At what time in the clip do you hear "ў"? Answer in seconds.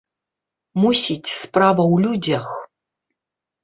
1.93-2.05